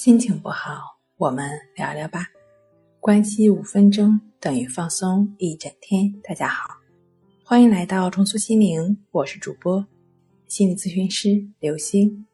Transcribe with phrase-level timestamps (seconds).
[0.00, 2.24] 心情不好，我们聊聊吧。
[3.00, 6.14] 关系五分钟等于放松一整天。
[6.22, 6.72] 大家好，
[7.42, 9.84] 欢迎来到重塑心灵，我是主播
[10.46, 12.24] 心理咨询师刘星。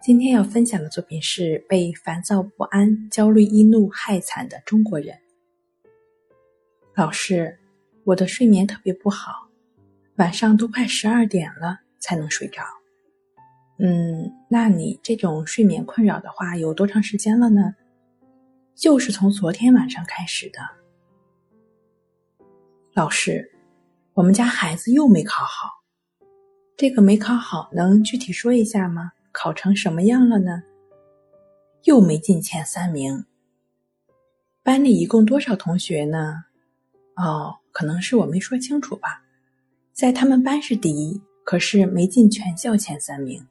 [0.00, 5.18] 今天要分享的作品是被烦躁不安、焦虑易怒害惨的中国人。
[6.94, 7.58] 老师，
[8.04, 9.48] 我的睡眠特别不好，
[10.18, 12.62] 晚上都快十二点了才能睡着。
[13.78, 17.74] 嗯，那你这种睡眠困扰的话，有多长时间了呢？
[18.74, 20.60] 就是从昨天晚上开始的。
[22.94, 23.50] 老师，
[24.14, 25.68] 我们家孩子又没考好，
[26.76, 29.12] 这个没考好，能具体说一下吗？
[29.32, 30.62] 考成什么样了呢？
[31.84, 33.24] 又没进前三名。
[34.62, 36.44] 班里一共多少同学呢？
[37.16, 39.22] 哦，可能是我没说清楚吧，
[39.92, 43.44] 在他们班是第一，可是没进全校前三名。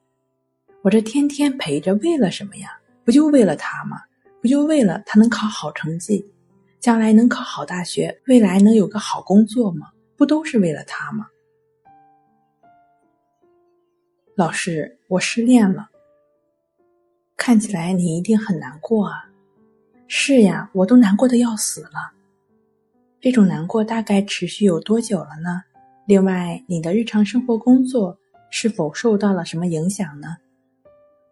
[0.84, 2.70] 我这天天陪着，为了什么呀？
[3.06, 4.02] 不就为了他吗？
[4.42, 6.26] 不就为了他能考好成绩，
[6.80, 9.92] 将来能考好大学，未来能有个好工作吗？
[10.18, 11.28] 不都是为了他吗？
[14.34, 15.88] 老师，我失恋了。
[17.38, 19.30] 看起来你一定很难过啊。
[20.08, 22.12] 是呀，我都难过的要死了。
[23.20, 25.62] 这种难过大概持续有多久了呢？
[26.08, 28.18] 另外，你的日常生活、工作
[28.50, 30.38] 是否受到了什么影响呢？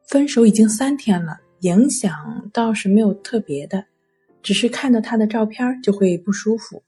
[0.09, 3.85] 分手已经三天了，影响倒是没有特别的，
[4.41, 6.81] 只是看到他的照片就会不舒服。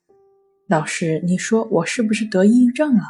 [0.67, 3.03] 老师，你说我是不是得抑郁症了？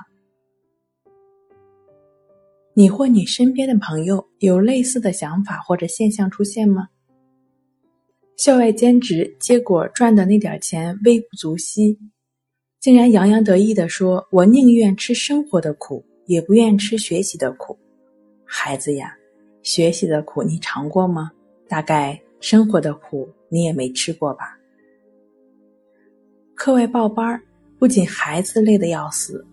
[2.74, 6.90] 你或你身边的朋友有类似的想法或者现象出现吗？
[8.36, 11.98] 校外兼职，结果赚的那点钱微不足惜，
[12.82, 17.80] 竟然洋洋得意地说：“我宁愿吃生活的苦，也不愿吃学习的苦。”
[18.44, 19.16] 孩子呀！
[19.64, 21.32] 学习的苦你尝过吗？
[21.68, 24.58] 大概生活的苦你也没吃过吧。
[26.56, 27.42] 课外报班
[27.80, 29.46] 不仅孩子累得要死，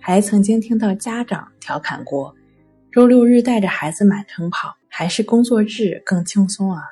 [0.00, 2.34] 还曾经听到家长调侃过
[2.90, 6.82] ：“周六日带着孩子满城跑，还是工作日更轻松啊？”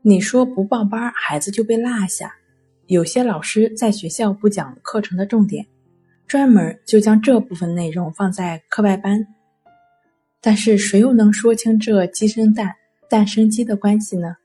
[0.00, 2.34] 你说不报班，孩子就被落下。
[2.86, 5.66] 有些老师在学校不讲课程的重点，
[6.26, 9.26] 专门就将这部分内容放在课外班。
[10.40, 12.74] 但是谁又能说清这鸡生蛋，
[13.08, 14.36] 蛋生鸡的关系呢？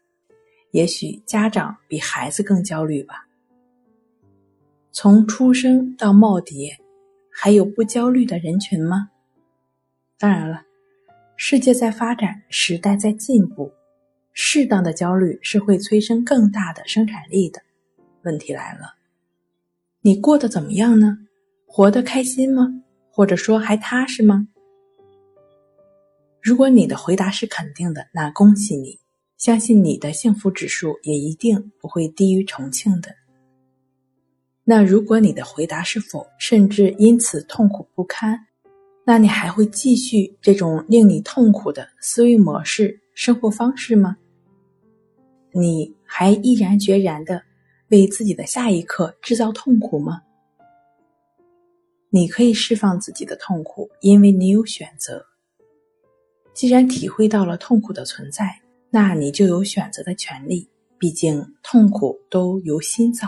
[0.71, 3.27] 也许家长比孩子更焦虑吧。
[4.91, 6.75] 从出生到耄耋，
[7.31, 9.09] 还有不焦虑的人群吗？
[10.17, 10.63] 当然了，
[11.35, 13.71] 世界在发展，时代在进步，
[14.33, 17.61] 适当的焦虑是会催生更大的生产力的。
[18.23, 18.95] 问题来了，
[20.01, 21.17] 你过得怎么样呢？
[21.67, 22.81] 活得开心吗？
[23.11, 24.47] 或者说还踏实吗？
[26.43, 28.99] 如果你的回答是肯定的，那恭喜你，
[29.37, 33.15] 相信你的幸福指数也一定不会低于重庆的。
[34.65, 38.37] 那如果你的回答是否，甚至因此痛苦不堪，
[39.05, 44.17] 那你还会继续这种令你痛苦的思维模式、生活方式吗？
[45.53, 47.41] 你还毅然决然的
[47.87, 50.21] 为自己的下一刻制造痛苦吗？
[52.09, 55.25] 你可以释放自己的痛苦，因为你有选择。
[56.53, 58.59] 既然体会到了痛苦的存在，
[58.89, 60.69] 那你就有选择的权利。
[60.99, 63.27] 毕竟痛苦都由心造。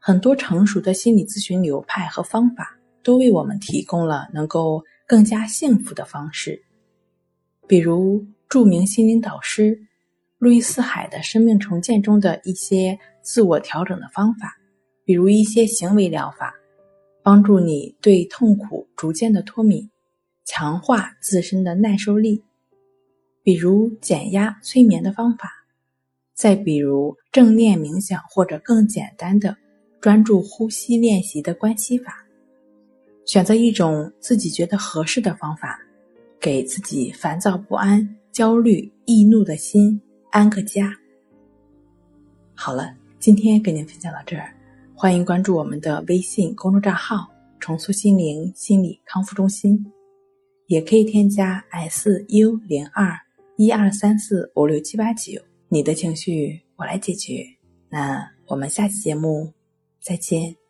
[0.00, 6.60] 很多成熟的心理咨询流派和方法都为我们提供了能够更加幸福的方式，
[7.68, 9.78] 比如著名心灵导师
[10.38, 14.56] 路易斯海的生命重建中的一些自我调整的方法，
[15.04, 16.52] 比如一些行为疗法，
[17.22, 19.88] 帮助你对痛苦逐渐的脱敏。
[20.46, 22.42] 强化自身的耐受力，
[23.42, 25.50] 比如减压催眠的方法，
[26.34, 29.54] 再比如正念冥想或者更简单的
[30.00, 32.24] 专注呼吸练习的关系法。
[33.24, 35.76] 选择一种自己觉得合适的方法，
[36.40, 40.00] 给自己烦躁不安、焦虑易怒的心
[40.30, 40.96] 安个家。
[42.54, 44.54] 好了，今天跟您分享到这儿，
[44.94, 47.26] 欢迎关注我们的微信公众账号
[47.58, 49.84] “重塑心灵心理康复中心”。
[50.66, 53.16] 也可以添加 s u 零二
[53.56, 57.44] 一二三四五六七八九，你的情绪我来解决。
[57.88, 59.52] 那我们下期节目
[60.00, 60.65] 再见。